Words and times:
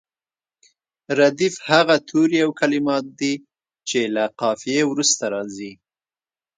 ردیف 1.17 1.55
هغه 1.69 1.95
توري 2.09 2.37
او 2.45 2.51
کلمات 2.59 3.05
دي 3.19 3.33
چې 3.89 3.99
له 4.15 4.23
قافیې 4.41 4.81
وروسته 4.91 5.23
راځي. 5.33 5.71